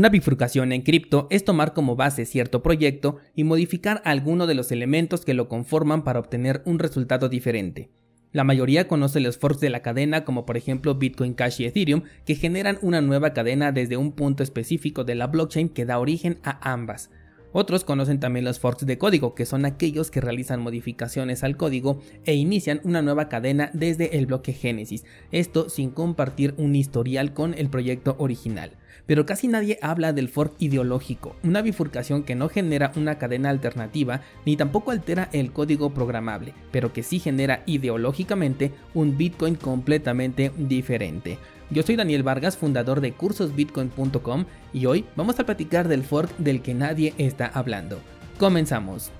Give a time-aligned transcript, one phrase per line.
[0.00, 4.72] Una bifurcación en cripto es tomar como base cierto proyecto y modificar alguno de los
[4.72, 7.90] elementos que lo conforman para obtener un resultado diferente.
[8.32, 12.04] La mayoría conoce los forks de la cadena como por ejemplo Bitcoin Cash y Ethereum
[12.24, 16.38] que generan una nueva cadena desde un punto específico de la blockchain que da origen
[16.44, 17.10] a ambas.
[17.52, 22.00] Otros conocen también los forks de código, que son aquellos que realizan modificaciones al código
[22.24, 27.52] e inician una nueva cadena desde el bloque Génesis, esto sin compartir un historial con
[27.52, 28.78] el proyecto original.
[29.06, 34.22] Pero casi nadie habla del fork ideológico, una bifurcación que no genera una cadena alternativa
[34.46, 41.38] ni tampoco altera el código programable, pero que sí genera ideológicamente un Bitcoin completamente diferente.
[41.70, 46.62] Yo soy Daniel Vargas, fundador de cursosbitcoin.com y hoy vamos a platicar del fork del
[46.62, 47.98] que nadie está hablando.
[48.38, 49.12] Comenzamos.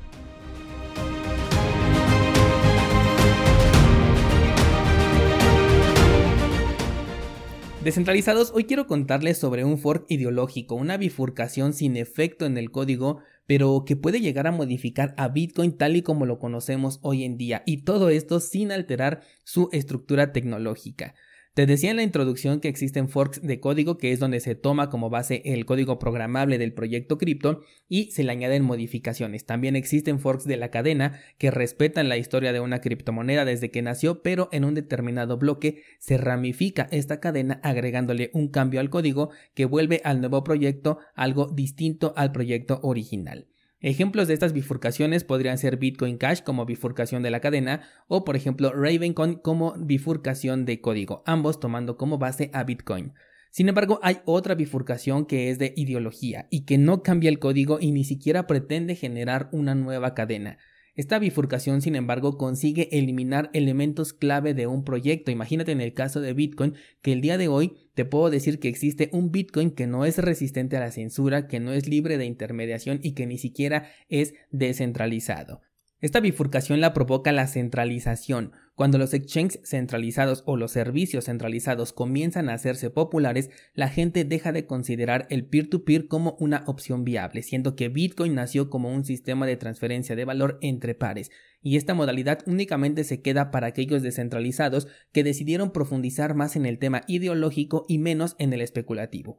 [7.85, 13.23] Descentralizados, hoy quiero contarles sobre un fork ideológico, una bifurcación sin efecto en el código,
[13.47, 17.39] pero que puede llegar a modificar a Bitcoin tal y como lo conocemos hoy en
[17.39, 21.15] día, y todo esto sin alterar su estructura tecnológica.
[21.53, 24.89] Te decía en la introducción que existen forks de código, que es donde se toma
[24.89, 29.47] como base el código programable del proyecto cripto y se le añaden modificaciones.
[29.47, 33.83] También existen forks de la cadena que respetan la historia de una criptomoneda desde que
[33.83, 39.31] nació, pero en un determinado bloque se ramifica esta cadena agregándole un cambio al código
[39.55, 43.50] que vuelve al nuevo proyecto algo distinto al proyecto original.
[43.83, 48.37] Ejemplos de estas bifurcaciones podrían ser Bitcoin Cash como bifurcación de la cadena o por
[48.37, 53.15] ejemplo Ravencoin como bifurcación de código, ambos tomando como base a Bitcoin.
[53.51, 57.79] Sin embargo, hay otra bifurcación que es de ideología y que no cambia el código
[57.81, 60.59] y ni siquiera pretende generar una nueva cadena.
[61.01, 65.31] Esta bifurcación, sin embargo, consigue eliminar elementos clave de un proyecto.
[65.31, 68.69] Imagínate en el caso de Bitcoin que el día de hoy te puedo decir que
[68.69, 72.27] existe un Bitcoin que no es resistente a la censura, que no es libre de
[72.27, 75.63] intermediación y que ni siquiera es descentralizado.
[76.01, 78.53] Esta bifurcación la provoca la centralización.
[78.75, 84.51] Cuando los exchanges centralizados o los servicios centralizados comienzan a hacerse populares, la gente deja
[84.53, 89.47] de considerar el peer-to-peer como una opción viable, siendo que Bitcoin nació como un sistema
[89.47, 91.31] de transferencia de valor entre pares,
[91.63, 96.79] y esta modalidad únicamente se queda para aquellos descentralizados que decidieron profundizar más en el
[96.79, 99.39] tema ideológico y menos en el especulativo.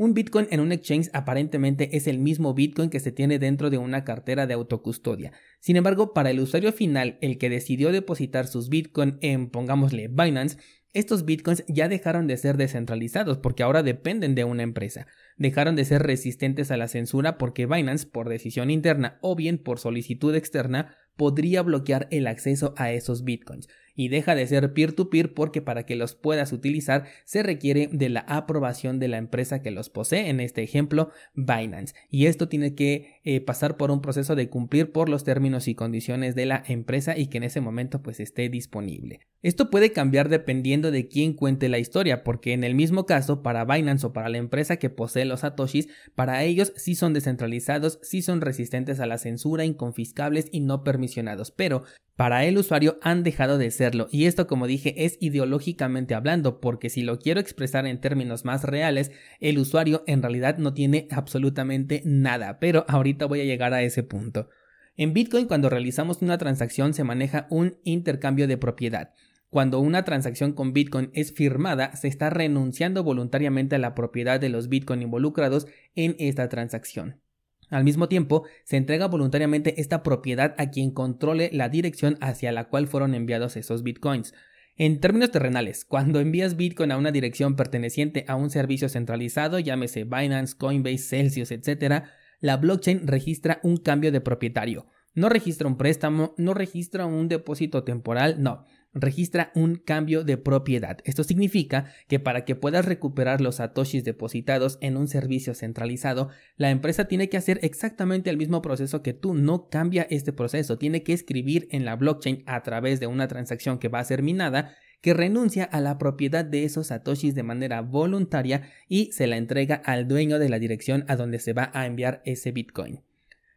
[0.00, 3.76] Un Bitcoin en un exchange aparentemente es el mismo Bitcoin que se tiene dentro de
[3.76, 5.32] una cartera de autocustodia.
[5.58, 10.56] Sin embargo, para el usuario final, el que decidió depositar sus Bitcoin en, pongámosle, Binance,
[10.94, 15.06] estos bitcoins ya dejaron de ser descentralizados porque ahora dependen de una empresa.
[15.36, 19.78] Dejaron de ser resistentes a la censura porque Binance, por decisión interna o bien por
[19.78, 25.62] solicitud externa, podría bloquear el acceso a esos bitcoins y deja de ser peer-to-peer porque
[25.62, 29.90] para que los puedas utilizar se requiere de la aprobación de la empresa que los
[29.90, 31.94] posee, en este ejemplo Binance.
[32.08, 35.74] Y esto tiene que eh, pasar por un proceso de cumplir por los términos y
[35.74, 39.20] condiciones de la empresa y que en ese momento pues esté disponible.
[39.42, 43.64] Esto puede cambiar dependiendo de quién cuente la historia, porque en el mismo caso, para
[43.64, 48.20] Binance o para la empresa que posee los satoshis, para ellos sí son descentralizados, sí
[48.20, 51.84] son resistentes a la censura, inconfiscables y no permisionados, pero
[52.20, 56.90] para el usuario han dejado de serlo y esto como dije es ideológicamente hablando porque
[56.90, 59.10] si lo quiero expresar en términos más reales
[59.40, 64.02] el usuario en realidad no tiene absolutamente nada pero ahorita voy a llegar a ese
[64.02, 64.50] punto.
[64.96, 69.14] En Bitcoin cuando realizamos una transacción se maneja un intercambio de propiedad.
[69.48, 74.50] Cuando una transacción con Bitcoin es firmada, se está renunciando voluntariamente a la propiedad de
[74.50, 77.22] los Bitcoin involucrados en esta transacción.
[77.70, 82.68] Al mismo tiempo, se entrega voluntariamente esta propiedad a quien controle la dirección hacia la
[82.68, 84.34] cual fueron enviados esos bitcoins.
[84.76, 90.04] En términos terrenales, cuando envías Bitcoin a una dirección perteneciente a un servicio centralizado, llámese
[90.04, 92.04] Binance, Coinbase, Celsius, etc.,
[92.40, 94.86] la blockchain registra un cambio de propietario.
[95.12, 100.98] No registra un préstamo, no registra un depósito temporal, no registra un cambio de propiedad.
[101.04, 106.70] Esto significa que para que puedas recuperar los satoshis depositados en un servicio centralizado, la
[106.70, 109.34] empresa tiene que hacer exactamente el mismo proceso que tú.
[109.34, 113.78] No cambia este proceso, tiene que escribir en la blockchain a través de una transacción
[113.78, 117.80] que va a ser minada que renuncia a la propiedad de esos satoshis de manera
[117.80, 121.86] voluntaria y se la entrega al dueño de la dirección a donde se va a
[121.86, 123.00] enviar ese bitcoin.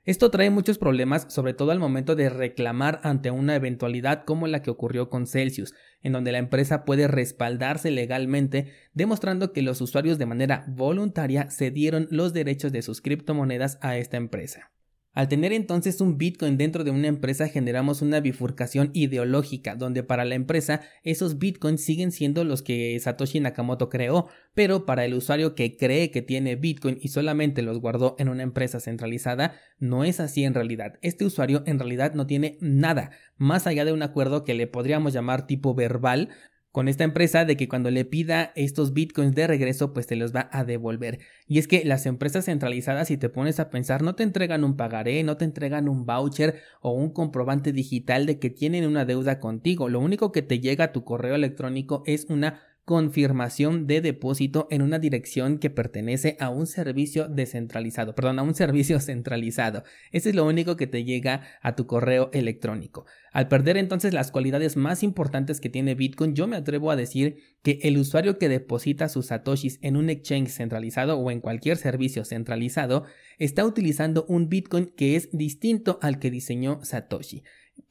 [0.06, 4.62] Esto trae muchos problemas, sobre todo al momento de reclamar ante una eventualidad como la
[4.62, 10.18] que ocurrió con Celsius, en donde la empresa puede respaldarse legalmente, demostrando que los usuarios
[10.18, 14.72] de manera voluntaria cedieron los derechos de sus criptomonedas a esta empresa.
[15.14, 20.26] Al tener entonces un Bitcoin dentro de una empresa generamos una bifurcación ideológica, donde para
[20.26, 25.54] la empresa esos Bitcoins siguen siendo los que Satoshi Nakamoto creó, pero para el usuario
[25.54, 30.20] que cree que tiene Bitcoin y solamente los guardó en una empresa centralizada, no es
[30.20, 30.98] así en realidad.
[31.04, 35.14] Este usuario en realidad no tiene nada, más allá de un acuerdo que le podríamos
[35.14, 36.30] llamar tipo verbal,
[36.74, 40.36] con esta empresa de que cuando le pida estos bitcoins de regreso pues te los
[40.36, 41.20] va a devolver.
[41.48, 44.76] Y es que las empresas centralizadas si te pones a pensar no te entregan un
[44.76, 49.40] pagaré, no te entregan un voucher o un comprobante digital de que tienen una deuda
[49.40, 49.88] contigo.
[49.88, 54.82] Lo único que te llega a tu correo electrónico es una confirmación de depósito en
[54.82, 59.84] una dirección que pertenece a un servicio descentralizado, perdón, a un servicio centralizado.
[60.12, 63.06] Ese es lo único que te llega a tu correo electrónico.
[63.32, 67.38] Al perder entonces las cualidades más importantes que tiene Bitcoin, yo me atrevo a decir
[67.64, 72.26] que el usuario que deposita sus satoshis en un exchange centralizado o en cualquier servicio
[72.26, 73.06] centralizado
[73.40, 77.44] está utilizando un Bitcoin que es distinto al que diseñó Satoshi.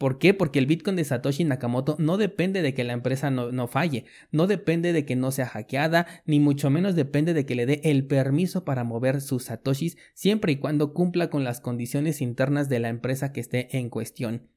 [0.03, 0.35] ¿Por qué?
[0.35, 4.49] Porque el Bitcoin de Satoshi Nakamoto no depende de que la empresa no, falle, no
[4.49, 8.05] depende de que no sea hackeada, ni mucho menos depende de que le dé el
[8.09, 12.89] permiso para mover sus Satoshis siempre y cuando cumpla con las condiciones internas de la
[12.89, 14.49] empresa que esté en cuestión.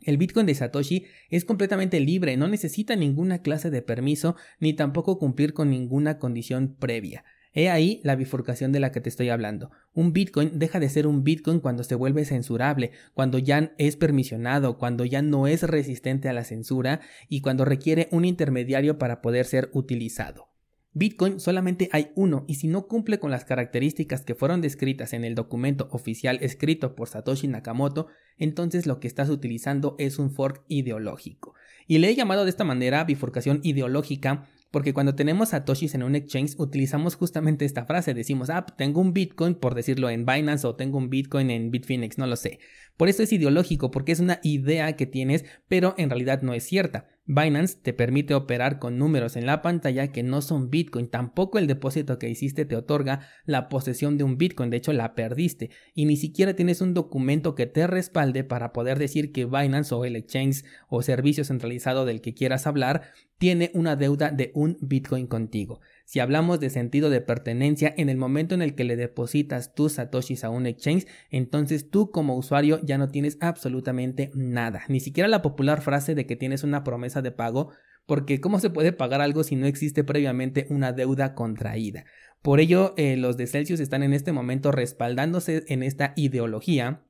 [0.00, 5.18] El Bitcoin de Satoshi es completamente libre, no necesita ninguna clase de permiso ni tampoco
[5.18, 7.26] cumplir con ninguna condición previa.
[7.58, 9.72] He ahí la bifurcación de la que te estoy hablando.
[9.92, 14.78] Un Bitcoin deja de ser un Bitcoin cuando se vuelve censurable, cuando ya es permisionado,
[14.78, 19.44] cuando ya no es resistente a la censura y cuando requiere un intermediario para poder
[19.44, 20.46] ser utilizado.
[20.92, 25.24] Bitcoin solamente hay uno y si no cumple con las características que fueron descritas en
[25.24, 28.06] el documento oficial escrito por Satoshi Nakamoto,
[28.36, 31.54] entonces lo que estás utilizando es un fork ideológico.
[31.88, 36.14] Y le he llamado de esta manera bifurcación ideológica porque cuando tenemos satoshis en un
[36.14, 40.76] exchange utilizamos justamente esta frase, decimos, ah, tengo un Bitcoin por decirlo en Binance o
[40.76, 42.58] tengo un Bitcoin en Bitfinex, no lo sé.
[42.98, 46.64] Por eso es ideológico, porque es una idea que tienes, pero en realidad no es
[46.64, 47.06] cierta.
[47.30, 51.08] Binance te permite operar con números en la pantalla que no son Bitcoin.
[51.08, 54.70] Tampoco el depósito que hiciste te otorga la posesión de un Bitcoin.
[54.70, 55.70] De hecho, la perdiste.
[55.94, 60.04] Y ni siquiera tienes un documento que te respalde para poder decir que Binance o
[60.04, 63.02] el exchange o servicio centralizado del que quieras hablar
[63.36, 65.80] tiene una deuda de un Bitcoin contigo.
[66.08, 69.92] Si hablamos de sentido de pertenencia, en el momento en el que le depositas tus
[69.92, 74.84] satoshis a un exchange, entonces tú como usuario ya no tienes absolutamente nada.
[74.88, 77.72] Ni siquiera la popular frase de que tienes una promesa de pago,
[78.06, 82.06] porque ¿cómo se puede pagar algo si no existe previamente una deuda contraída?
[82.40, 87.02] Por ello, eh, los de Celsius están en este momento respaldándose en esta ideología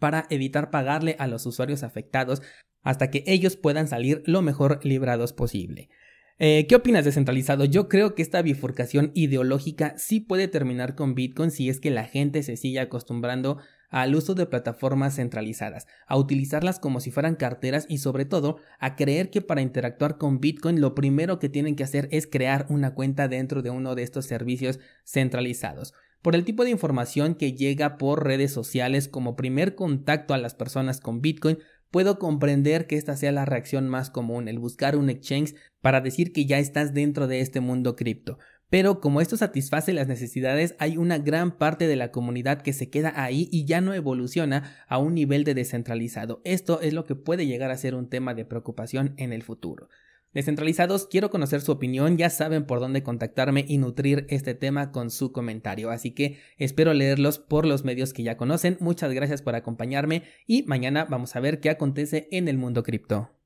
[0.00, 2.42] para evitar pagarle a los usuarios afectados
[2.82, 5.88] hasta que ellos puedan salir lo mejor librados posible.
[6.42, 7.66] Eh, ¿Qué opinas descentralizado?
[7.66, 12.04] Yo creo que esta bifurcación ideológica sí puede terminar con Bitcoin si es que la
[12.04, 13.58] gente se sigue acostumbrando
[13.90, 18.96] al uso de plataformas centralizadas, a utilizarlas como si fueran carteras y sobre todo a
[18.96, 22.94] creer que para interactuar con Bitcoin lo primero que tienen que hacer es crear una
[22.94, 25.92] cuenta dentro de uno de estos servicios centralizados.
[26.22, 30.54] Por el tipo de información que llega por redes sociales como primer contacto a las
[30.54, 31.58] personas con Bitcoin,
[31.90, 36.32] puedo comprender que esta sea la reacción más común, el buscar un exchange para decir
[36.32, 38.38] que ya estás dentro de este mundo cripto.
[38.68, 42.90] Pero como esto satisface las necesidades, hay una gran parte de la comunidad que se
[42.90, 46.42] queda ahí y ya no evoluciona a un nivel de descentralizado.
[46.44, 49.88] Esto es lo que puede llegar a ser un tema de preocupación en el futuro.
[50.32, 55.10] Descentralizados, quiero conocer su opinión, ya saben por dónde contactarme y nutrir este tema con
[55.10, 58.76] su comentario, así que espero leerlos por los medios que ya conocen.
[58.78, 63.39] Muchas gracias por acompañarme y mañana vamos a ver qué acontece en el mundo cripto.